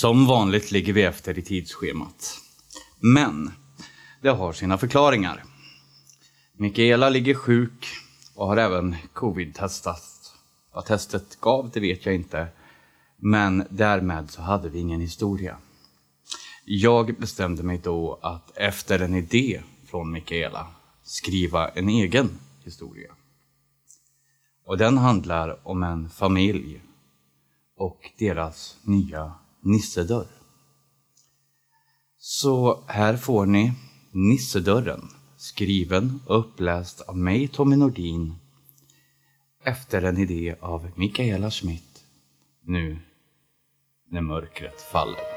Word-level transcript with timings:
Som 0.00 0.26
vanligt 0.26 0.70
ligger 0.70 0.92
vi 0.92 1.02
efter 1.02 1.38
i 1.38 1.42
tidsschemat. 1.42 2.40
Men 3.00 3.52
det 4.22 4.28
har 4.28 4.52
sina 4.52 4.78
förklaringar. 4.78 5.44
Mikaela 6.56 7.08
ligger 7.08 7.34
sjuk 7.34 7.86
och 8.34 8.46
har 8.46 8.56
även 8.56 8.96
covid-testat. 9.12 10.34
Vad 10.72 10.84
testet 10.84 11.40
gav, 11.40 11.70
det 11.70 11.80
vet 11.80 12.06
jag 12.06 12.14
inte. 12.14 12.46
Men 13.16 13.66
därmed 13.70 14.30
så 14.30 14.42
hade 14.42 14.68
vi 14.68 14.78
ingen 14.78 15.00
historia. 15.00 15.56
Jag 16.64 17.18
bestämde 17.18 17.62
mig 17.62 17.80
då 17.82 18.18
att 18.22 18.56
efter 18.56 18.98
en 18.98 19.14
idé 19.14 19.62
från 19.86 20.12
Mikaela 20.12 20.66
skriva 21.02 21.68
en 21.68 21.88
egen 21.88 22.38
historia. 22.64 23.12
Och 24.66 24.78
den 24.78 24.98
handlar 24.98 25.68
om 25.68 25.82
en 25.82 26.10
familj 26.10 26.80
och 27.76 28.12
deras 28.18 28.76
nya 28.82 29.32
nissedörr. 29.64 30.26
Så 32.18 32.84
här 32.86 33.16
får 33.16 33.46
ni 33.46 33.72
Nissedörren, 34.12 35.08
skriven 35.36 36.20
och 36.26 36.38
uppläst 36.38 37.00
av 37.00 37.16
mig, 37.16 37.48
Tommy 37.48 37.76
Nordin, 37.76 38.34
efter 39.64 40.02
en 40.02 40.18
idé 40.18 40.56
av 40.60 40.90
Mikaela 40.96 41.50
Schmidt, 41.50 42.04
nu 42.62 42.98
när 44.10 44.20
mörkret 44.20 44.80
faller. 44.80 45.33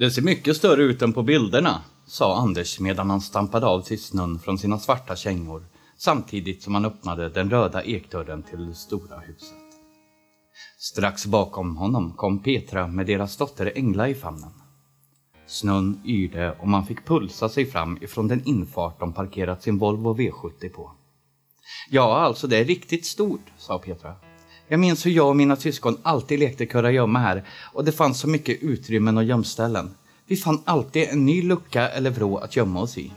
Det 0.00 0.10
ser 0.10 0.22
mycket 0.22 0.56
större 0.56 0.82
ut 0.82 1.02
än 1.02 1.12
på 1.12 1.22
bilderna, 1.22 1.82
sa 2.06 2.36
Anders 2.36 2.80
medan 2.80 3.10
han 3.10 3.20
stampade 3.20 3.66
av 3.66 3.82
sig 3.82 3.96
snön 3.96 4.38
från 4.38 4.58
sina 4.58 4.78
svarta 4.78 5.16
kängor 5.16 5.64
samtidigt 5.96 6.62
som 6.62 6.74
han 6.74 6.84
öppnade 6.84 7.28
den 7.28 7.50
röda 7.50 7.84
ekdörren 7.84 8.42
till 8.42 8.66
det 8.66 8.74
stora 8.74 9.18
huset. 9.18 9.58
Strax 10.78 11.26
bakom 11.26 11.76
honom 11.76 12.12
kom 12.12 12.42
Petra 12.42 12.86
med 12.86 13.06
deras 13.06 13.36
dotter 13.36 13.72
Engla 13.74 14.08
i 14.08 14.14
famnen. 14.14 14.52
Snön 15.46 16.00
yrde 16.04 16.52
och 16.52 16.68
man 16.68 16.86
fick 16.86 17.06
pulsa 17.06 17.48
sig 17.48 17.66
fram 17.66 17.98
ifrån 18.02 18.28
den 18.28 18.44
infart 18.44 19.00
de 19.00 19.12
parkerat 19.12 19.62
sin 19.62 19.78
Volvo 19.78 20.14
V70 20.14 20.68
på. 20.68 20.92
Ja, 21.90 22.20
alltså 22.20 22.46
det 22.46 22.56
är 22.56 22.64
riktigt 22.64 23.06
stort, 23.06 23.52
sa 23.58 23.78
Petra. 23.78 24.29
Jag 24.72 24.80
minns 24.80 25.06
hur 25.06 25.10
jag 25.10 25.28
och 25.28 25.36
mina 25.36 25.56
syskon 25.56 25.98
alltid 26.02 26.38
lekte 26.38 26.66
kurragömma 26.66 27.18
här 27.18 27.44
och 27.72 27.84
det 27.84 27.92
fanns 27.92 28.20
så 28.20 28.28
mycket 28.28 28.62
utrymmen 28.62 29.16
och 29.16 29.24
gömställen. 29.24 29.94
Vi 30.26 30.36
fann 30.36 30.62
alltid 30.64 31.08
en 31.08 31.26
ny 31.26 31.42
lucka 31.42 31.88
eller 31.88 32.10
vrå 32.10 32.36
att 32.36 32.56
gömma 32.56 32.80
oss 32.80 32.98
i. 32.98 33.12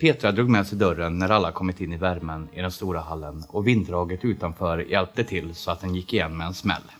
Petra 0.00 0.32
drog 0.32 0.50
med 0.50 0.66
sig 0.66 0.78
dörren 0.78 1.18
när 1.18 1.30
alla 1.30 1.52
kommit 1.52 1.80
in 1.80 1.92
i 1.92 1.96
värmen 1.96 2.48
i 2.52 2.60
den 2.60 2.72
stora 2.72 3.00
hallen 3.00 3.44
och 3.48 3.66
vinddraget 3.66 4.24
utanför 4.24 4.78
hjälpte 4.78 5.24
till 5.24 5.54
så 5.54 5.70
att 5.70 5.80
den 5.80 5.94
gick 5.94 6.12
igen 6.12 6.36
med 6.36 6.46
en 6.46 6.54
smäll. 6.54 6.92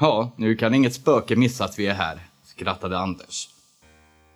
Ja, 0.00 0.32
nu 0.36 0.56
kan 0.56 0.74
inget 0.74 0.94
spöke 0.94 1.36
missa 1.36 1.64
att 1.64 1.78
vi 1.78 1.86
är 1.86 1.94
här, 1.94 2.20
skrattade 2.44 2.98
Anders. 2.98 3.48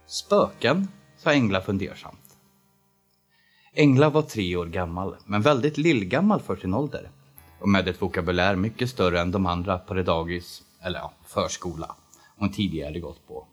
Spöken? 0.06 0.88
sa 1.18 1.32
Engla 1.32 1.60
fundersamt. 1.60 2.18
Engla 3.74 4.10
var 4.10 4.22
tre 4.22 4.56
år 4.56 4.66
gammal, 4.66 5.16
men 5.24 5.42
väldigt 5.42 5.78
lillgammal 5.78 6.40
för 6.40 6.56
sin 6.56 6.74
ålder. 6.74 7.10
Och 7.60 7.68
med 7.68 7.88
ett 7.88 8.02
vokabulär 8.02 8.56
mycket 8.56 8.90
större 8.90 9.20
än 9.20 9.30
de 9.30 9.46
andra 9.46 9.78
på 9.78 9.94
det 9.94 10.02
dagis, 10.02 10.62
eller 10.82 10.98
ja, 10.98 11.12
förskola, 11.26 11.96
hon 12.38 12.52
tidigare 12.52 13.00
gått 13.00 13.28
på. 13.28 13.46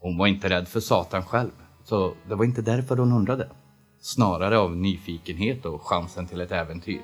Hon 0.00 0.18
var 0.18 0.26
inte 0.26 0.48
rädd 0.48 0.68
för 0.68 0.80
Satan 0.80 1.24
själv, 1.24 1.50
så 1.84 2.14
det 2.28 2.34
var 2.34 2.44
inte 2.44 2.62
därför 2.62 2.96
hon 2.96 3.12
undrade. 3.12 3.48
Snarare 4.00 4.58
av 4.58 4.76
nyfikenhet 4.76 5.66
och 5.66 5.82
chansen 5.82 6.26
till 6.26 6.40
ett 6.40 6.52
äventyr. 6.52 7.02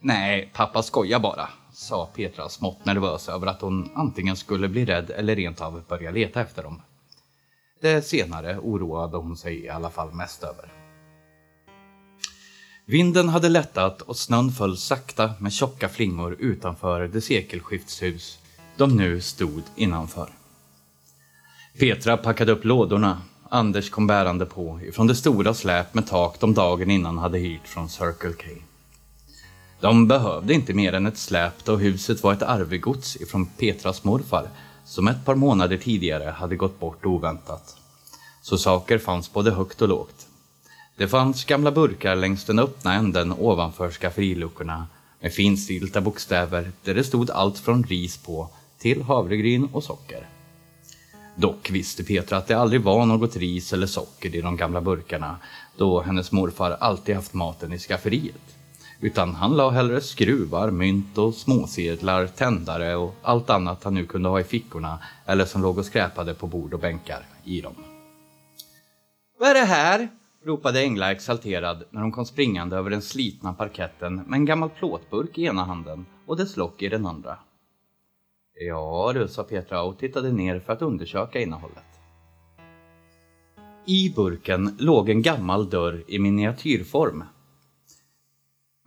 Nej, 0.00 0.50
pappa 0.54 0.82
skojar 0.82 1.20
bara, 1.20 1.48
sa 1.72 2.06
Petra 2.06 2.48
smått 2.48 2.84
nervös 2.84 3.28
över 3.28 3.46
att 3.46 3.60
hon 3.60 3.90
antingen 3.94 4.36
skulle 4.36 4.68
bli 4.68 4.84
rädd 4.84 5.10
eller 5.10 5.36
rent 5.36 5.60
av 5.60 5.82
börja 5.88 6.10
leta 6.10 6.40
efter 6.40 6.62
dem. 6.62 6.82
Det 7.80 8.02
senare 8.02 8.58
oroade 8.58 9.16
hon 9.16 9.36
sig 9.36 9.64
i 9.64 9.68
alla 9.68 9.90
fall 9.90 10.12
mest 10.12 10.42
över. 10.42 10.75
Vinden 12.88 13.28
hade 13.28 13.48
lättat 13.48 14.02
och 14.02 14.16
snön 14.16 14.52
föll 14.52 14.76
sakta 14.76 15.34
med 15.38 15.52
tjocka 15.52 15.88
flingor 15.88 16.36
utanför 16.38 17.08
det 17.08 17.20
sekelskiftshus 17.20 18.38
de 18.76 18.96
nu 18.96 19.20
stod 19.20 19.62
innanför. 19.76 20.28
Petra 21.78 22.16
packade 22.16 22.52
upp 22.52 22.64
lådorna 22.64 23.22
Anders 23.48 23.90
kom 23.90 24.06
bärande 24.06 24.46
på 24.46 24.80
ifrån 24.82 25.06
det 25.06 25.14
stora 25.14 25.54
släp 25.54 25.94
med 25.94 26.06
tak 26.06 26.40
de 26.40 26.54
dagen 26.54 26.90
innan 26.90 27.18
hade 27.18 27.38
hyrt 27.38 27.68
från 27.68 27.88
Circle 27.88 28.32
K. 28.32 28.62
De 29.80 30.08
behövde 30.08 30.54
inte 30.54 30.74
mer 30.74 30.92
än 30.92 31.06
ett 31.06 31.18
släp 31.18 31.64
då 31.64 31.76
huset 31.76 32.22
var 32.22 32.32
ett 32.32 32.42
arvegods 32.42 33.16
ifrån 33.16 33.46
Petras 33.46 34.04
morfar 34.04 34.48
som 34.84 35.08
ett 35.08 35.24
par 35.24 35.34
månader 35.34 35.76
tidigare 35.76 36.30
hade 36.30 36.56
gått 36.56 36.80
bort 36.80 37.06
oväntat. 37.06 37.76
Så 38.42 38.58
saker 38.58 38.98
fanns 38.98 39.32
både 39.32 39.50
högt 39.50 39.82
och 39.82 39.88
lågt. 39.88 40.26
Det 40.96 41.08
fanns 41.08 41.44
gamla 41.44 41.70
burkar 41.70 42.16
längs 42.16 42.44
den 42.44 42.58
öppna 42.58 42.94
änden 42.94 43.32
ovanför 43.32 43.90
skafferiluckorna 43.90 44.86
med 45.20 45.32
finstilta 45.32 46.00
bokstäver 46.00 46.72
där 46.84 46.94
det 46.94 47.04
stod 47.04 47.30
allt 47.30 47.58
från 47.58 47.84
ris 47.84 48.16
på 48.16 48.48
till 48.78 49.02
havregryn 49.02 49.68
och 49.72 49.84
socker. 49.84 50.28
Dock 51.36 51.70
visste 51.70 52.04
Petra 52.04 52.38
att 52.38 52.46
det 52.46 52.54
aldrig 52.54 52.80
var 52.80 53.06
något 53.06 53.36
ris 53.36 53.72
eller 53.72 53.86
socker 53.86 54.36
i 54.36 54.40
de 54.40 54.56
gamla 54.56 54.80
burkarna 54.80 55.36
då 55.76 56.02
hennes 56.02 56.32
morfar 56.32 56.70
alltid 56.70 57.14
haft 57.14 57.34
maten 57.34 57.72
i 57.72 57.78
skafferiet. 57.78 58.56
Utan 59.00 59.34
han 59.34 59.56
la 59.56 59.70
hellre 59.70 60.00
skruvar, 60.00 60.70
mynt 60.70 61.18
och 61.18 61.34
småsedlar, 61.34 62.26
tändare 62.26 62.96
och 62.96 63.14
allt 63.22 63.50
annat 63.50 63.84
han 63.84 63.94
nu 63.94 64.06
kunde 64.06 64.28
ha 64.28 64.40
i 64.40 64.44
fickorna 64.44 64.98
eller 65.26 65.44
som 65.44 65.62
låg 65.62 65.78
och 65.78 65.84
skräpade 65.84 66.34
på 66.34 66.46
bord 66.46 66.74
och 66.74 66.80
bänkar 66.80 67.26
i 67.44 67.60
dem. 67.60 67.74
Vad 69.38 69.48
är 69.48 69.54
det 69.54 69.60
här? 69.60 70.08
Ropade 70.46 70.80
Engla 70.80 71.12
exalterad 71.12 71.84
när 71.90 72.02
hon 72.02 72.12
kom 72.12 72.26
springande 72.26 72.76
över 72.76 72.90
den 72.90 73.02
slitna 73.02 73.52
parketten 73.52 74.14
med 74.14 74.36
en 74.36 74.44
gammal 74.44 74.70
plåtburk 74.70 75.38
i 75.38 75.44
ena 75.44 75.64
handen 75.64 76.06
och 76.26 76.36
dess 76.36 76.56
lock 76.56 76.82
i 76.82 76.88
den 76.88 77.06
andra. 77.06 77.38
Ja 78.54 79.12
du, 79.14 79.28
sa 79.28 79.42
Petra 79.42 79.82
och 79.82 79.98
tittade 79.98 80.32
ner 80.32 80.60
för 80.60 80.72
att 80.72 80.82
undersöka 80.82 81.40
innehållet. 81.40 81.84
I 83.86 84.12
burken 84.16 84.76
låg 84.78 85.08
en 85.08 85.22
gammal 85.22 85.70
dörr 85.70 86.04
i 86.08 86.18
miniatyrform. 86.18 87.24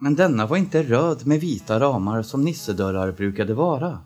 Men 0.01 0.15
denna 0.15 0.45
var 0.45 0.57
inte 0.57 0.83
röd 0.83 1.27
med 1.27 1.39
vita 1.39 1.79
ramar 1.79 2.21
som 2.21 2.43
nissedörrar 2.43 3.11
brukade 3.11 3.53
vara, 3.53 3.99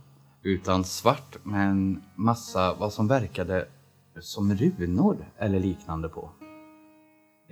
utan 0.44 0.84
svart 0.84 1.38
med 1.44 1.70
en 1.70 2.04
massa 2.16 2.74
vad 2.74 2.94
som 2.94 3.08
verkade 3.08 3.68
som 4.20 4.56
runor 4.56 5.26
eller 5.38 5.60
liknande 5.60 6.10
på. 6.10 6.32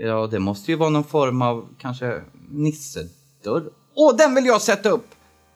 Ja, 0.03 0.27
det 0.27 0.39
måste 0.39 0.71
ju 0.71 0.77
vara 0.77 0.89
någon 0.89 1.03
form 1.03 1.41
av 1.41 1.67
kanske 1.77 2.21
nissedörr. 2.49 3.69
Åh, 3.95 4.15
den 4.17 4.35
vill 4.35 4.45
jag 4.45 4.61
sätta 4.61 4.89
upp! 4.89 5.07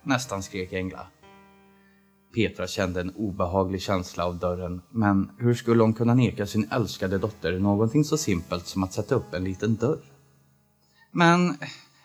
Nästan 0.04 0.44
skrek 0.44 0.74
Engla. 0.74 1.08
Petra 2.36 2.68
kände 2.68 3.02
en 3.02 3.10
obehaglig 3.10 3.82
känsla 3.82 4.26
av 4.26 4.40
dörren, 4.40 4.82
men 4.92 5.32
hur 5.38 5.54
skulle 5.54 5.84
hon 5.84 5.94
kunna 5.94 6.14
neka 6.14 6.46
sin 6.46 6.68
älskade 6.72 7.18
dotter 7.18 7.60
någonting 7.60 8.04
så 8.04 8.18
simpelt 8.18 8.68
som 8.68 8.84
att 8.84 8.94
sätta 8.94 9.16
upp 9.16 9.34
en 9.34 9.44
liten 9.44 9.76
dörr? 9.76 10.04
Men 11.12 11.58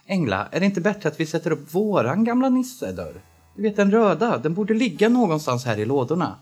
Engla, 0.06 0.46
är 0.46 0.60
det 0.60 0.66
inte 0.66 0.80
bättre 0.80 1.08
att 1.08 1.20
vi 1.20 1.26
sätter 1.26 1.50
upp 1.50 1.74
våran 1.74 2.24
gamla 2.24 2.48
nissedörr? 2.48 3.20
Du 3.56 3.62
vet 3.62 3.76
den 3.76 3.90
röda, 3.90 4.38
den 4.38 4.54
borde 4.54 4.74
ligga 4.74 5.08
någonstans 5.08 5.64
här 5.64 5.78
i 5.78 5.84
lådorna. 5.84 6.36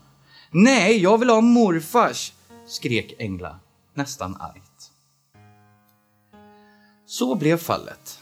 Nej, 0.51 0.97
jag 0.97 1.17
vill 1.17 1.29
ha 1.29 1.41
morfars! 1.41 2.33
skrek 2.67 3.13
Engla, 3.19 3.59
nästan 3.93 4.35
argt. 4.35 4.88
Så 7.09 7.35
blev 7.35 7.57
fallet. 7.57 8.19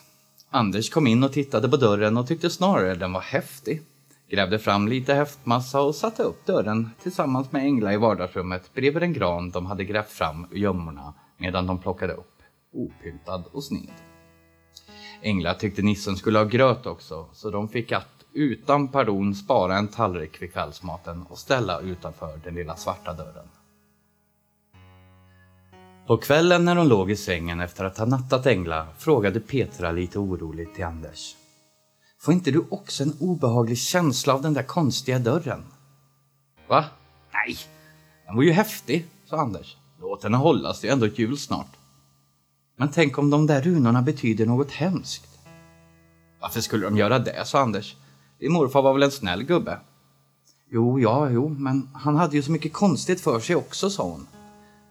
Anders 0.50 0.89
kom 0.89 1.07
in 1.07 1.24
och 1.24 1.34
tittade 1.34 1.69
på 1.69 1.78
dörren 1.78 2.18
och 2.18 2.28
tyckte 2.28 2.50
snarare 2.50 2.95
den 2.95 3.13
var 3.13 3.22
häftig. 3.22 3.81
Grävde 4.30 4.60
fram 4.60 4.88
lite 4.88 5.13
häftmassa 5.13 5.81
och 5.81 5.95
satte 5.95 6.24
upp 6.24 6.45
dörren 6.45 6.89
tillsammans 7.01 7.51
med 7.51 7.63
Engla 7.63 7.94
i 7.94 7.98
vardagsrummet 7.98 8.74
bredvid 8.74 9.04
en 9.04 9.13
gran 9.13 9.50
de 9.50 9.66
hade 9.66 9.84
grävt 9.84 10.12
fram 10.12 10.48
ur 10.51 10.57
gömmorna 10.57 11.13
medan 11.38 11.68
de 11.68 11.80
plockade 11.80 12.13
upp, 12.13 12.42
opyntad 12.74 13.44
och 13.51 13.63
sned. 13.63 13.94
Engla 15.22 15.54
tyckte 15.54 15.81
nissen 15.81 16.18
skulle 16.18 16.40
ha 16.40 16.45
gröt 16.45 16.86
också, 16.86 17.28
så 17.33 17.50
de 17.50 17.69
fick 17.69 17.92
att 17.92 18.25
utan 18.33 18.88
pardon 18.88 19.36
spara 19.36 19.78
en 19.78 19.88
tallrik 19.88 20.42
vid 20.42 20.54
kvällsmaten 20.54 21.24
och 21.30 21.38
ställa 21.38 21.80
utanför 21.80 22.40
den 22.44 22.56
lilla 22.56 22.75
svarta 22.75 23.13
dörren. 23.13 23.48
På 26.07 26.18
kvällen 26.18 26.65
när 26.65 26.75
hon 26.75 26.88
låg 26.88 27.12
i 27.12 27.15
sängen 27.15 27.59
efter 27.59 27.86
att 27.86 27.98
ha 27.98 28.06
nattat 28.06 28.45
Engla 28.45 28.88
frågade 28.98 29.39
Petra 29.39 29.92
lite 29.92 30.19
oroligt 30.19 30.75
till 30.75 30.83
Anders. 30.83 31.36
Får 32.21 32.33
inte 32.33 32.51
du 32.51 32.65
också 32.69 33.04
en 33.04 33.13
obehaglig 33.19 33.77
känsla 33.77 34.33
av 34.33 34.42
den 34.42 34.54
där 34.54 34.63
konstiga 34.63 35.19
dörren? 35.19 35.63
Va? 36.68 36.86
Nej, 37.33 37.57
den 38.25 38.36
var 38.36 38.44
ju 38.44 38.51
häftig, 38.51 39.06
sa 39.25 39.38
Anders. 39.38 39.77
Låt 40.00 40.24
henne 40.24 40.38
hållas, 40.38 40.81
det 40.81 40.88
är 40.88 40.92
ändå 40.92 41.07
jul 41.07 41.38
snart. 41.38 41.77
Men 42.77 42.92
tänk 42.92 43.18
om 43.18 43.30
de 43.30 43.48
där 43.48 43.62
runorna 43.62 44.01
betyder 44.01 44.45
något 44.45 44.71
hemskt? 44.71 45.39
Varför 46.39 46.62
skulle 46.62 46.86
de 46.86 46.98
göra 46.98 47.19
det, 47.19 47.45
sa 47.45 47.59
Anders. 47.59 47.95
Din 48.39 48.54
morfar 48.54 48.81
var 48.81 48.94
väl 48.94 49.04
en 49.04 49.12
snäll 49.12 49.44
gubbe? 49.44 49.80
Jo, 50.69 51.00
ja, 51.00 51.30
jo, 51.30 51.50
men 51.50 51.89
han 51.94 52.15
hade 52.15 52.36
ju 52.36 52.44
så 52.44 52.51
mycket 52.51 52.74
konstigt 52.74 53.21
för 53.21 53.39
sig 53.39 53.56
också, 53.56 53.89
sa 53.89 54.04
hon. 54.04 54.27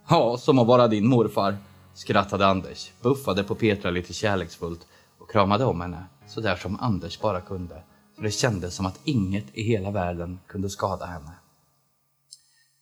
Ja, 0.09 0.37
som 0.39 0.59
att 0.59 0.67
vara 0.67 0.89
din 0.89 1.09
morfar, 1.09 1.57
skrattade 1.95 2.47
Anders, 2.47 2.93
buffade 3.03 3.45
på 3.45 3.55
Petra 3.55 3.91
lite 3.91 4.13
kärleksfullt 4.13 4.87
och 5.19 5.31
kramade 5.31 5.65
om 5.65 5.81
henne, 5.81 6.05
så 6.27 6.41
där 6.41 6.57
som 6.57 6.81
Anders 6.81 7.21
bara 7.21 7.41
kunde, 7.41 7.83
så 8.17 8.23
det 8.23 8.31
kändes 8.31 8.75
som 8.75 8.87
att 8.87 9.01
inget 9.05 9.45
i 9.53 9.63
hela 9.63 9.91
världen 9.91 10.39
kunde 10.47 10.71
skada 10.71 11.07
henne. 11.07 11.33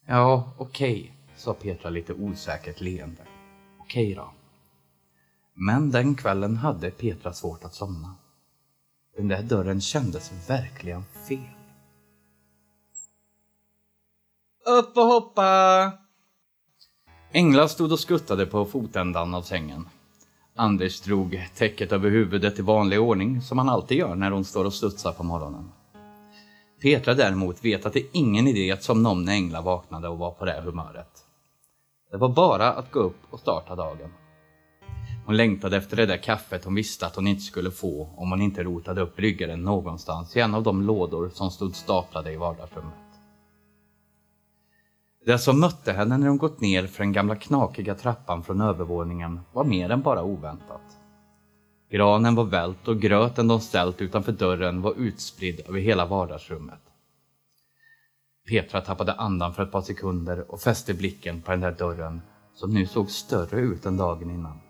Ja, 0.06 0.53
okej, 0.59 1.00
okay, 1.00 1.11
sa 1.37 1.55
Petra 1.55 1.91
lite 1.91 2.12
osäkert 2.12 2.81
leende. 2.81 3.23
Okej 3.79 4.12
okay 4.12 4.15
då. 4.15 4.31
Men 5.55 5.91
den 5.91 6.15
kvällen 6.15 6.56
hade 6.56 6.91
Petra 6.91 7.32
svårt 7.32 7.65
att 7.65 7.75
somna. 7.75 8.15
Den 9.17 9.29
där 9.29 9.43
dörren 9.43 9.81
kändes 9.81 10.32
verkligen 10.49 11.05
fel. 11.29 11.38
Upp 14.67 14.97
och 14.97 15.06
hoppa! 15.06 16.04
Engla 17.36 17.69
stod 17.69 17.92
och 17.92 18.00
skuttade 18.00 18.46
på 18.46 18.64
fotändan 18.64 19.34
av 19.34 19.42
sängen. 19.42 19.88
Anders 20.56 21.00
drog 21.00 21.48
täcket 21.54 21.92
över 21.92 22.10
huvudet 22.10 22.58
i 22.58 22.62
vanlig 22.62 23.00
ordning, 23.00 23.40
som 23.40 23.58
han 23.58 23.69
alltid 23.69 23.98
gör 23.98 24.14
när 24.14 24.31
hon 24.31 24.44
står 24.44 24.64
och 24.64 24.75
studsar 24.75 25.12
på 25.12 25.22
morgonen. 25.22 25.70
Petra 26.82 27.14
däremot 27.14 27.64
vet 27.64 27.86
att 27.86 27.92
det 27.92 28.00
är 28.00 28.06
ingen 28.12 28.48
idé 28.48 28.70
att 28.70 28.82
somna 28.82 29.10
om 29.10 29.25
när 29.25 29.32
Engla 29.32 29.60
vaknade 29.60 30.08
och 30.08 30.19
var 30.19 30.31
på 30.31 30.44
det 30.44 30.62
humöret. 30.64 31.25
Det 32.10 32.16
var 32.16 32.28
bara 32.28 32.72
att 32.72 32.92
gå 32.92 33.00
upp 33.00 33.20
och 33.31 33.40
starta 33.40 33.75
dagen. 33.75 34.10
Hon 35.26 35.36
längtade 35.36 35.76
efter 35.76 35.96
det 35.96 36.06
där 36.06 36.22
kaffet 36.22 36.64
hon 36.64 36.75
visste 36.75 37.06
att 37.06 37.16
hon 37.16 37.26
inte 37.26 37.42
skulle 37.42 37.70
få 37.70 38.08
om 38.16 38.31
hon 38.31 38.42
inte 38.42 38.62
rotade 38.62 39.00
upp 39.00 39.16
bryggaren 39.16 39.62
någonstans 39.62 40.36
i 40.36 40.40
en 40.40 40.54
av 40.54 40.62
de 40.62 40.82
lådor 40.82 41.31
som 41.34 41.50
stod 41.50 41.76
staplade 41.76 42.32
i 42.32 42.36
vardagsrummet. 42.36 43.04
Det 45.26 45.38
som 45.38 45.61
mötte 45.61 45.93
henne 45.93 46.19
när 46.19 46.29
hon 46.29 46.38
gått 46.38 46.61
ner 46.61 46.87
för 46.87 47.05
den 47.05 47.12
gamla 47.12 47.37
knakiga 47.37 47.94
trappan 47.94 48.43
från 48.43 48.61
övervåningen 48.61 49.41
var 49.53 49.65
mer 49.65 49.91
än 49.91 50.03
bara 50.03 50.23
oväntat. 50.23 50.99
Granen 51.91 52.35
var 52.35 52.44
vält 52.44 52.88
och 52.88 53.00
gröten 53.00 53.49
de 53.49 53.61
ställt 53.61 54.00
utanför 54.00 54.32
dörren 54.32 54.82
var 54.82 54.94
utspridd 54.97 55.61
över 55.69 55.81
hela 55.81 56.06
vardagsrummet. 56.06 56.81
Petra 58.49 58.81
tappade 58.81 59.12
andan 59.12 59.55
för 59.55 59.62
ett 59.62 59.73
par 59.73 59.82
sekunder 59.82 60.50
och 60.53 60.61
fäste 60.61 60.94
blicken 60.94 61.43
på 61.43 61.50
den 61.50 61.61
där 61.61 61.73
dörren 61.73 62.20
som 62.55 62.75
nu 62.75 62.87
såg 62.87 63.11
större 63.11 63.61
ut 63.61 63.87
än 63.87 63.97
dagen 63.97 64.31
innan. 64.31 64.61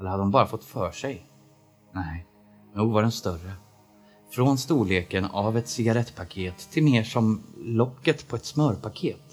Eller 0.00 0.10
hade 0.10 0.22
hon 0.22 0.30
bara 0.30 0.46
fått 0.46 0.64
för 0.64 0.90
sig? 0.90 1.26
Nej, 1.92 2.26
nog 2.74 2.92
var 2.92 3.02
den 3.02 3.12
större. 3.12 3.52
Från 4.30 4.58
storleken 4.58 5.24
av 5.24 5.56
ett 5.56 5.68
cigarettpaket 5.68 6.70
till 6.70 6.84
mer 6.84 7.02
som 7.02 7.42
locket 7.56 8.28
på 8.28 8.36
ett 8.36 8.44
smörpaket. 8.44 9.29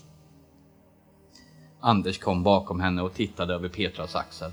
Anders 1.80 2.20
kom 2.20 2.44
bakom 2.44 2.80
henne 2.80 3.02
och 3.02 3.14
tittade 3.14 3.54
över 3.54 3.70
Petras 3.70 4.16
axel. 4.16 4.52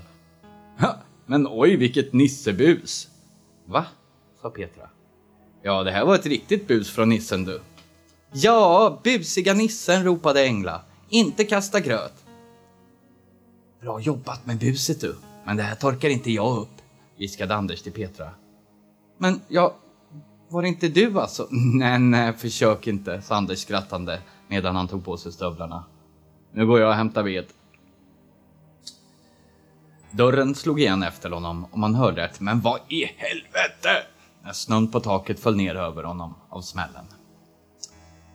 Ha, 0.79 0.95
men 1.25 1.47
oj, 1.49 1.75
vilket 1.75 2.13
nissebus! 2.13 3.07
Va? 3.65 3.85
sa 4.41 4.49
Petra. 4.49 4.89
Ja, 5.61 5.83
det 5.83 5.91
här 5.91 6.05
var 6.05 6.15
ett 6.15 6.25
riktigt 6.25 6.67
bus 6.67 6.91
från 6.91 7.09
nissen 7.09 7.45
du. 7.45 7.61
Ja, 8.31 8.99
busiga 9.03 9.53
nissen, 9.53 10.03
ropade 10.03 10.43
Engla. 10.43 10.81
Inte 11.09 11.43
kasta 11.43 11.79
gröt. 11.79 12.25
Bra 13.81 13.99
jobbat 13.99 14.45
med 14.45 14.57
buset 14.57 15.01
du, 15.01 15.15
men 15.45 15.57
det 15.57 15.63
här 15.63 15.75
torkar 15.75 16.09
inte 16.09 16.31
jag 16.31 16.57
upp, 16.57 16.81
viskade 17.17 17.55
Anders 17.55 17.81
till 17.81 17.91
Petra. 17.91 18.29
Men 19.17 19.41
jag, 19.47 19.73
var 20.49 20.61
det 20.61 20.67
inte 20.67 20.87
du 20.87 21.19
alltså? 21.19 21.47
Nej, 21.51 21.99
nej, 21.99 22.33
försök 22.33 22.87
inte, 22.87 23.21
sa 23.21 23.35
Anders 23.35 23.59
skrattande 23.59 24.21
medan 24.47 24.75
han 24.75 24.87
tog 24.87 25.05
på 25.05 25.17
sig 25.17 25.31
stövlarna. 25.31 25.83
Nu 26.55 26.65
går 26.65 26.79
jag 26.79 26.89
och 26.89 26.95
hämtar 26.95 27.23
ved. 27.23 27.45
Dörren 30.11 30.55
slog 30.55 30.79
igen 30.79 31.03
efter 31.03 31.29
honom 31.29 31.65
och 31.71 31.79
man 31.79 31.95
hörde 31.95 32.23
ett 32.23 32.39
“Men 32.39 32.61
vad 32.61 32.79
i 32.89 33.05
helvete!” 33.05 34.07
när 34.43 34.51
snön 34.51 34.91
på 34.91 34.99
taket 34.99 35.39
föll 35.39 35.55
ner 35.55 35.75
över 35.75 36.03
honom 36.03 36.33
av 36.49 36.61
smällen. 36.61 37.05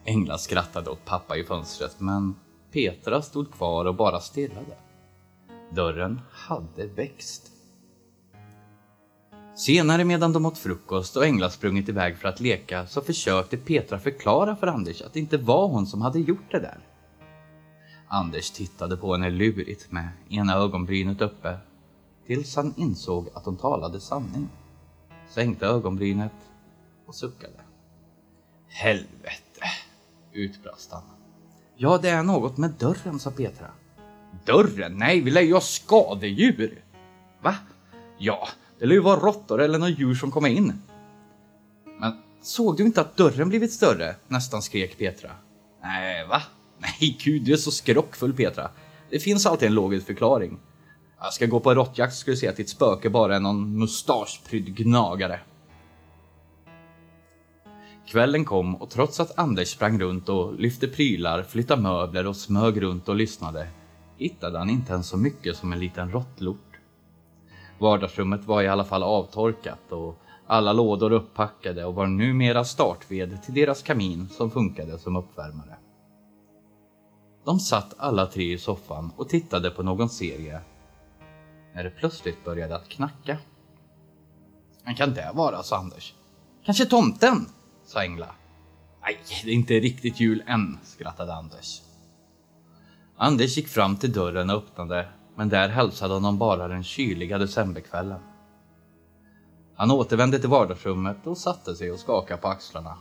Engla 0.05 0.37
skrattade 0.37 0.89
åt 0.89 1.05
pappa 1.05 1.37
i 1.37 1.43
fönstret 1.43 1.99
men 1.99 2.35
Petra 2.71 3.21
stod 3.21 3.51
kvar 3.53 3.85
och 3.85 3.95
bara 3.95 4.19
stirrade. 4.19 4.77
Dörren 5.71 6.21
hade 6.31 6.87
växt. 6.87 7.51
Senare 9.55 10.03
medan 10.03 10.33
de 10.33 10.45
åt 10.45 10.57
frukost 10.57 11.17
och 11.17 11.25
Engla 11.25 11.49
sprungit 11.49 11.89
iväg 11.89 12.17
för 12.17 12.27
att 12.27 12.39
leka 12.39 12.87
så 12.87 13.01
försökte 13.01 13.57
Petra 13.57 13.99
förklara 13.99 14.55
för 14.55 14.67
Anders 14.67 15.01
att 15.01 15.13
det 15.13 15.19
inte 15.19 15.37
var 15.37 15.67
hon 15.67 15.87
som 15.87 16.01
hade 16.01 16.19
gjort 16.19 16.51
det 16.51 16.59
där. 16.59 16.90
Anders 18.13 18.51
tittade 18.51 18.97
på 18.97 19.13
henne 19.13 19.29
lurigt 19.29 19.91
med 19.91 20.09
ena 20.29 20.55
ögonbrynet 20.55 21.21
uppe 21.21 21.57
tills 22.27 22.55
han 22.55 22.73
insåg 22.77 23.29
att 23.33 23.45
hon 23.45 23.57
talade 23.57 23.99
sanning. 23.99 24.49
Sänkte 25.29 25.65
ögonbrynet 25.65 26.31
och 27.05 27.15
suckade. 27.15 27.59
Helvete, 28.67 29.61
utbrast 30.33 30.91
han. 30.91 31.01
Ja, 31.75 31.99
det 32.01 32.09
är 32.09 32.23
något 32.23 32.57
med 32.57 32.71
dörren, 32.71 33.19
sa 33.19 33.31
Petra. 33.31 33.67
Dörren? 34.45 34.97
Nej, 34.97 35.21
vi 35.21 35.31
lär 35.31 35.41
ju 35.41 35.53
ha 35.53 35.61
skadedjur. 35.61 36.83
Va? 37.41 37.55
Ja, 38.17 38.47
det 38.79 38.85
lär 38.85 38.95
ju 38.95 39.01
vara 39.01 39.19
råttor 39.19 39.61
eller 39.61 39.79
något 39.79 39.99
djur 39.99 40.15
som 40.15 40.31
kommer 40.31 40.49
in. 40.49 40.81
Men 41.99 42.21
såg 42.41 42.77
du 42.77 42.83
inte 42.83 43.01
att 43.01 43.17
dörren 43.17 43.49
blivit 43.49 43.73
större? 43.73 44.15
Nästan 44.27 44.61
skrek 44.61 44.97
Petra. 44.97 45.31
Nej, 45.81 46.27
va? 46.27 46.41
Nej, 46.81 47.17
gud, 47.23 47.41
du 47.41 47.53
är 47.53 47.57
så 47.57 47.71
skrockfull 47.71 48.33
Petra. 48.33 48.69
Det 49.09 49.19
finns 49.19 49.45
alltid 49.45 49.67
en 49.67 49.73
logisk 49.73 50.05
förklaring. 50.05 50.59
Jag 51.19 51.33
ska 51.33 51.45
gå 51.45 51.59
på 51.59 51.73
råttjakt 51.73 52.15
skulle 52.15 52.37
se 52.37 52.47
att 52.47 52.57
ditt 52.57 52.69
spöke 52.69 53.09
bara 53.09 53.35
är 53.35 53.39
någon 53.39 53.79
mustaschprydd 53.79 54.75
gnagare. 54.75 55.39
Kvällen 58.07 58.45
kom 58.45 58.75
och 58.75 58.89
trots 58.89 59.19
att 59.19 59.39
Anders 59.39 59.67
sprang 59.67 59.99
runt 59.99 60.29
och 60.29 60.59
lyfte 60.59 60.87
prylar, 60.87 61.43
flyttade 61.43 61.81
möbler 61.81 62.27
och 62.27 62.35
smög 62.35 62.81
runt 62.81 63.09
och 63.09 63.15
lyssnade 63.15 63.67
hittade 64.21 64.57
han 64.57 64.69
inte 64.69 64.93
ens 64.93 65.07
så 65.07 65.17
mycket 65.17 65.55
som 65.55 65.73
en 65.73 65.79
liten 65.79 66.11
råttlort. 66.11 66.79
Vardagsrummet 67.79 68.45
var 68.45 68.61
i 68.61 68.67
alla 68.67 68.83
fall 68.83 69.03
avtorkat 69.03 69.91
och 69.91 70.21
alla 70.47 70.73
lådor 70.73 71.11
upppackade 71.11 71.85
och 71.85 71.95
var 71.95 72.07
numera 72.07 72.63
startved 72.63 73.43
till 73.43 73.53
deras 73.53 73.83
kamin 73.83 74.29
som 74.29 74.51
funkade 74.51 74.99
som 74.99 75.15
uppvärmare. 75.15 75.75
De 77.43 77.59
satt 77.59 77.93
alla 77.97 78.25
tre 78.25 78.53
i 78.53 78.57
soffan 78.57 79.11
och 79.15 79.29
tittade 79.29 79.71
på 79.71 79.83
någon 79.83 80.09
serie 80.09 80.61
när 81.73 81.83
det 81.83 81.89
plötsligt 81.89 82.45
började 82.45 82.75
att 82.75 82.89
knacka. 82.89 83.37
Men 84.83 84.95
kan 84.95 85.13
det 85.13 85.31
vara, 85.33 85.63
sa 85.63 85.77
Anders. 85.77 86.13
Kanske 86.65 86.85
tomten, 86.85 87.45
sa 87.85 88.01
Engla. 88.01 88.35
Nej, 89.01 89.19
det 89.43 89.51
är 89.51 89.53
inte 89.53 89.73
riktigt 89.73 90.19
jul 90.19 90.43
än, 90.47 90.79
skrattade 90.83 91.33
Anders. 91.33 91.81
Anders 93.17 93.57
gick 93.57 93.67
fram 93.67 93.97
till 93.97 94.13
dörren 94.13 94.49
och 94.49 94.57
öppnade, 94.57 95.07
men 95.35 95.49
där 95.49 95.69
hälsade 95.69 96.13
honom 96.13 96.37
bara 96.37 96.67
den 96.67 96.83
kyliga 96.83 97.37
decemberkvällen. 97.37 98.19
Han 99.75 99.91
återvände 99.91 100.39
till 100.39 100.49
vardagsrummet 100.49 101.27
och 101.27 101.37
satte 101.37 101.75
sig 101.75 101.91
och 101.91 101.99
skakade 101.99 102.41
på 102.41 102.47
axlarna. 102.47 102.97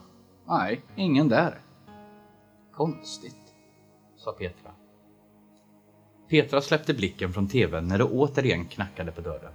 Nej, 0.49 0.83
ingen 0.97 1.29
där. 1.29 1.61
Konstigt 2.75 3.40
sa 4.25 4.33
Petra. 4.33 4.71
Petra 6.29 6.61
släppte 6.61 6.95
blicken 6.95 7.33
från 7.33 7.49
tvn 7.49 7.89
när 7.89 7.99
det 7.99 8.05
återigen 8.05 8.69
knackade 8.69 9.13
på 9.13 9.21
dörren. 9.21 9.53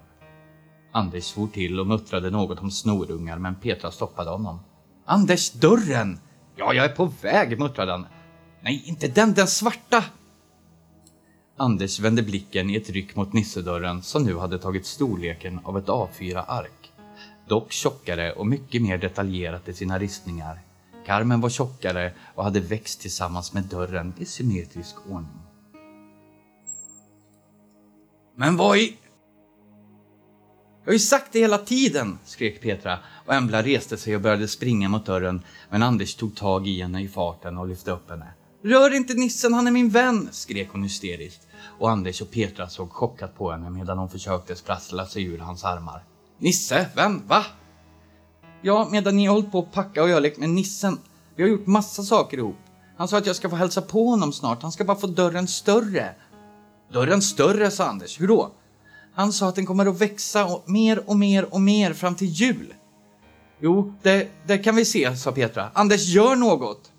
Anders 0.92 1.24
svor 1.24 1.48
till 1.48 1.80
och 1.80 1.88
muttrade 1.88 2.30
något 2.30 2.60
om 2.60 2.72
snorungar 2.72 3.38
men 3.38 3.56
Petra 3.56 3.92
stoppade 3.92 4.30
honom. 4.30 4.60
Anders, 5.06 5.52
dörren! 5.52 6.20
Ja, 6.56 6.74
jag 6.74 6.86
är 6.86 6.96
på 6.96 7.12
väg, 7.22 7.60
muttrade 7.60 7.92
han. 7.92 8.06
Nej, 8.62 8.84
inte 8.86 9.08
den, 9.08 9.34
den 9.34 9.48
svarta! 9.48 10.04
Anders 11.58 12.00
vände 12.00 12.22
blicken 12.24 12.70
i 12.70 12.76
ett 12.76 12.90
ryck 12.90 13.16
mot 13.16 13.34
nissedörren 13.34 14.02
som 14.02 14.24
nu 14.24 14.38
hade 14.38 14.60
tagit 14.60 14.86
storleken 14.86 15.60
av 15.64 15.78
ett 15.78 15.88
A4-ark. 15.88 16.92
dock 17.48 17.72
tjockare 17.72 18.32
och 18.32 18.48
mycket 18.48 18.82
mer 18.82 18.98
detaljerat 18.98 19.68
i 19.68 19.74
sina 19.74 20.00
ristningar. 20.00 20.65
Karmen 21.06 21.42
var 21.42 21.50
tjockare 21.50 22.14
och 22.36 22.44
hade 22.44 22.60
växt 22.60 23.02
tillsammans 23.02 23.54
med 23.54 23.64
dörren 23.64 24.14
i 24.18 24.26
symmetrisk 24.26 24.96
ordning. 25.10 25.42
Men 28.36 28.58
vad 28.58 28.78
i... 28.78 28.98
Jag 30.84 30.92
har 30.92 30.94
ju 30.94 31.00
sagt 31.00 31.32
det 31.32 31.40
hela 31.40 31.58
tiden, 31.58 32.20
skrek 32.26 32.62
Petra 32.62 33.00
och 33.26 33.34
Embla 33.34 33.64
reste 33.64 33.98
sig 33.98 34.16
och 34.16 34.22
började 34.22 34.48
springa 34.48 34.90
mot 34.90 35.06
dörren 35.06 35.42
men 35.70 35.84
Anders 35.84 36.16
tog 36.16 36.36
tag 36.36 36.68
i 36.68 36.82
henne 36.82 37.02
i 37.02 37.08
farten 37.08 37.58
och 37.58 37.68
lyfte 37.68 37.92
upp 37.92 38.10
henne. 38.10 38.34
Rör 38.64 38.94
inte 38.94 39.14
nissen, 39.14 39.54
han 39.54 39.68
är 39.68 39.72
min 39.72 39.90
vän, 39.90 40.30
skrek 40.32 40.70
hon 40.72 40.84
hysteriskt 40.84 41.48
och 41.80 41.92
Anders 41.92 42.22
och 42.22 42.32
Petra 42.32 42.70
såg 42.70 42.92
chockat 42.92 43.38
på 43.38 43.52
henne 43.52 43.70
medan 43.70 43.98
hon 43.98 44.10
försökte 44.10 44.56
sprassla 44.56 45.06
sig 45.06 45.24
ur 45.24 45.38
hans 45.38 45.64
armar. 45.64 46.04
Nisse? 46.38 46.90
Vem? 46.96 47.28
Va? 47.28 47.46
Ja, 48.66 48.88
medan 48.92 49.16
ni 49.16 49.26
har 49.26 49.34
hållit 49.34 49.52
på 49.52 49.60
att 49.60 49.72
packa 49.72 50.04
och 50.04 50.10
jag 50.10 50.22
lekt 50.22 50.38
med 50.38 50.50
nissen. 50.50 51.00
Vi 51.36 51.44
har 51.44 51.50
gjort 51.50 51.68
massa 51.68 52.04
saker 52.04 52.38
ihop. 52.38 52.56
Han 52.98 53.08
sa 53.08 53.18
att 53.18 53.26
jag 53.26 53.36
ska 53.36 53.50
få 53.50 53.56
hälsa 53.56 53.82
på 53.82 54.10
honom 54.10 54.34
snart, 54.34 54.62
han 54.62 54.72
ska 54.72 54.84
bara 54.84 54.98
få 54.98 55.08
dörren 55.08 55.48
större. 55.48 56.16
Dörren 56.94 57.22
större, 57.22 57.72
sa 57.72 57.86
Anders. 57.86 58.22
Hur 58.22 58.28
då? 58.28 58.52
Han 59.14 59.34
sa 59.34 59.50
att 59.50 59.56
den 59.56 59.66
kommer 59.66 59.86
att 59.86 60.02
växa 60.02 60.46
och 60.46 60.70
mer 60.70 61.10
och 61.10 61.18
mer 61.18 61.54
och 61.54 61.62
mer 61.62 61.94
fram 61.94 62.16
till 62.16 62.28
jul. 62.28 62.74
Jo, 63.60 63.94
det, 64.02 64.28
det 64.48 64.58
kan 64.58 64.76
vi 64.76 64.86
se, 64.86 65.16
sa 65.16 65.32
Petra. 65.32 65.70
Anders, 65.74 66.08
gör 66.08 66.36
något! 66.36 66.92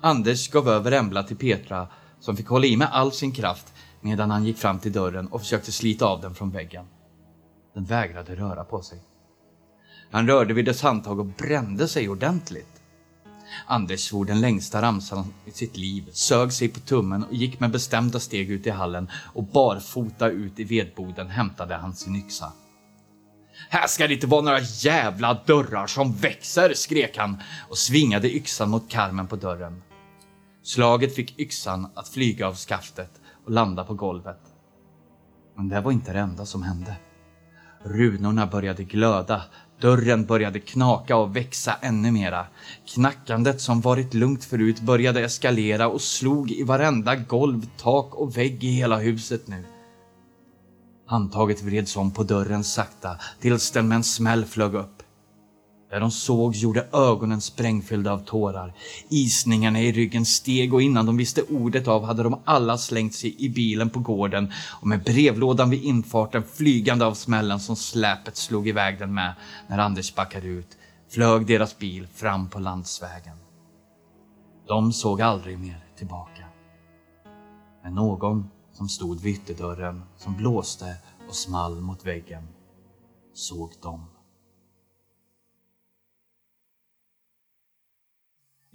Anders 0.00 0.50
gav 0.50 0.68
över 0.68 0.92
Embla 0.92 1.22
till 1.22 1.36
Petra 1.36 1.88
som 2.20 2.36
fick 2.36 2.48
hålla 2.48 2.66
i 2.66 2.76
med 2.76 2.88
all 2.92 3.12
sin 3.12 3.32
kraft 3.32 3.72
medan 4.00 4.30
han 4.30 4.44
gick 4.44 4.58
fram 4.58 4.78
till 4.78 4.92
dörren 4.92 5.26
och 5.26 5.40
försökte 5.40 5.72
slita 5.72 6.06
av 6.06 6.20
den 6.20 6.34
från 6.34 6.50
väggen. 6.50 6.84
Den 7.74 7.84
vägrade 7.84 8.36
röra 8.36 8.64
på 8.64 8.82
sig. 8.82 9.02
Han 10.12 10.26
rörde 10.26 10.54
vid 10.54 10.64
dess 10.64 10.82
handtag 10.82 11.18
och 11.18 11.26
brände 11.26 11.88
sig 11.88 12.08
ordentligt. 12.08 12.82
Anders 13.66 14.00
svor 14.00 14.24
den 14.24 14.40
längsta 14.40 14.82
ramsan 14.82 15.34
i 15.44 15.50
sitt 15.50 15.76
liv, 15.76 16.08
sög 16.12 16.52
sig 16.52 16.68
på 16.68 16.80
tummen 16.80 17.24
och 17.24 17.34
gick 17.34 17.60
med 17.60 17.70
bestämda 17.70 18.20
steg 18.20 18.50
ut 18.50 18.66
i 18.66 18.70
hallen 18.70 19.10
och 19.14 19.44
barfota 19.44 20.28
ut 20.28 20.60
i 20.60 20.64
vedboden 20.64 21.28
hämtade 21.28 21.74
han 21.74 21.94
sin 21.94 22.16
yxa. 22.16 22.52
Här 23.68 23.86
ska 23.86 24.08
det 24.08 24.14
inte 24.14 24.26
vara 24.26 24.42
några 24.42 24.60
jävla 24.60 25.34
dörrar 25.46 25.86
som 25.86 26.12
växer, 26.12 26.74
skrek 26.74 27.16
han 27.16 27.42
och 27.68 27.78
svingade 27.78 28.36
yxan 28.36 28.70
mot 28.70 28.90
karmen 28.90 29.26
på 29.26 29.36
dörren. 29.36 29.82
Slaget 30.62 31.14
fick 31.14 31.38
yxan 31.38 31.90
att 31.94 32.08
flyga 32.08 32.46
av 32.46 32.54
skaftet 32.54 33.10
och 33.44 33.50
landa 33.50 33.84
på 33.84 33.94
golvet. 33.94 34.40
Men 35.56 35.68
det 35.68 35.80
var 35.80 35.92
inte 35.92 36.12
det 36.12 36.18
enda 36.18 36.46
som 36.46 36.62
hände. 36.62 36.96
Runorna 37.84 38.46
började 38.46 38.84
glöda, 38.84 39.42
dörren 39.82 40.24
började 40.24 40.60
knaka 40.60 41.16
och 41.16 41.36
växa 41.36 41.76
ännu 41.80 42.10
mera. 42.10 42.46
Knackandet 42.94 43.60
som 43.60 43.80
varit 43.80 44.14
lugnt 44.14 44.44
förut 44.44 44.80
började 44.80 45.24
eskalera 45.24 45.88
och 45.88 46.00
slog 46.00 46.50
i 46.50 46.62
varenda 46.62 47.16
golv, 47.16 47.66
tak 47.76 48.14
och 48.14 48.36
vägg 48.36 48.64
i 48.64 48.70
hela 48.70 48.98
huset 48.98 49.48
nu. 49.48 49.64
Handtaget 51.06 51.62
vreds 51.62 51.96
om 51.96 52.10
på 52.10 52.22
dörren 52.22 52.64
sakta 52.64 53.16
tills 53.40 53.70
den 53.70 53.88
med 53.88 53.96
en 53.96 54.04
smäll 54.04 54.44
flög 54.44 54.74
upp. 54.74 55.01
Där 55.92 56.00
de 56.00 56.10
såg 56.10 56.54
gjorde 56.54 56.88
ögonen 56.92 57.40
sprängfyllda 57.40 58.12
av 58.12 58.18
tårar. 58.18 58.74
Isningarna 59.08 59.80
i 59.80 59.92
ryggen 59.92 60.24
steg 60.24 60.74
och 60.74 60.82
innan 60.82 61.06
de 61.06 61.16
visste 61.16 61.42
ordet 61.42 61.88
av 61.88 62.04
hade 62.04 62.22
de 62.22 62.40
alla 62.44 62.78
slängt 62.78 63.14
sig 63.14 63.36
i 63.38 63.48
bilen 63.48 63.90
på 63.90 64.00
gården 64.00 64.52
och 64.80 64.86
med 64.86 65.02
brevlådan 65.02 65.70
vid 65.70 65.84
infarten 65.84 66.42
flygande 66.42 67.04
av 67.04 67.14
smällen 67.14 67.60
som 67.60 67.76
släpet 67.76 68.36
slog 68.36 68.68
iväg 68.68 68.98
den 68.98 69.14
med 69.14 69.34
när 69.68 69.78
Anders 69.78 70.14
backade 70.14 70.46
ut 70.46 70.76
flög 71.10 71.46
deras 71.46 71.78
bil 71.78 72.06
fram 72.06 72.48
på 72.48 72.58
landsvägen. 72.58 73.36
De 74.68 74.92
såg 74.92 75.22
aldrig 75.22 75.58
mer 75.58 75.84
tillbaka. 75.98 76.44
Men 77.82 77.94
någon 77.94 78.48
som 78.72 78.88
stod 78.88 79.20
vid 79.20 79.34
ytterdörren 79.34 80.02
som 80.16 80.36
blåste 80.36 80.96
och 81.28 81.34
small 81.34 81.80
mot 81.80 82.06
väggen 82.06 82.48
såg 83.34 83.72
dem. 83.82 84.04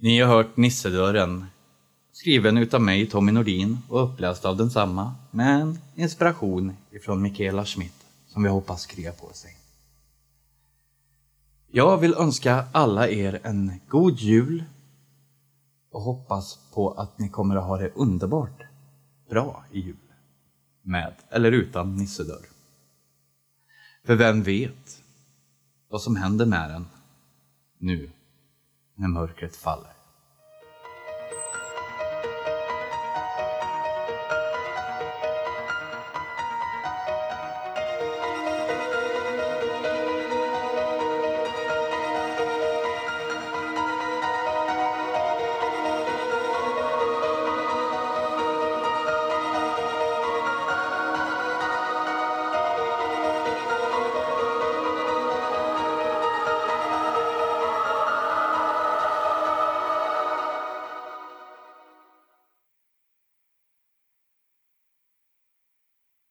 Ni 0.00 0.20
har 0.20 0.28
hört 0.28 0.56
Nissedörren, 0.56 1.46
skriven 2.12 2.58
utav 2.58 2.80
mig, 2.80 3.06
Tommy 3.06 3.32
Nordin, 3.32 3.78
och 3.88 4.04
uppläst 4.04 4.44
av 4.44 4.56
densamma, 4.56 5.14
med 5.30 5.60
en 5.60 5.78
inspiration 5.94 6.76
ifrån 6.90 7.22
Mikaela 7.22 7.64
Schmidt, 7.64 8.06
som 8.26 8.42
vi 8.42 8.48
hoppas 8.48 8.86
krigar 8.86 9.12
på 9.12 9.32
sig. 9.32 9.56
Jag 11.70 11.98
vill 11.98 12.14
önska 12.14 12.64
alla 12.72 13.08
er 13.08 13.40
en 13.42 13.80
god 13.88 14.18
jul 14.18 14.64
och 15.90 16.00
hoppas 16.02 16.58
på 16.74 16.90
att 16.90 17.18
ni 17.18 17.28
kommer 17.28 17.56
att 17.56 17.64
ha 17.64 17.76
det 17.76 17.92
underbart 17.94 18.62
bra 19.30 19.64
i 19.72 19.80
jul. 19.80 19.96
Med 20.82 21.14
eller 21.30 21.52
utan 21.52 21.96
nissedörr. 21.96 22.46
För 24.06 24.14
vem 24.14 24.42
vet 24.42 25.02
vad 25.88 26.02
som 26.02 26.16
händer 26.16 26.46
med 26.46 26.70
den 26.70 26.86
nu 27.78 28.10
när 28.98 29.08
mörkret 29.08 29.56
faller. 29.56 29.97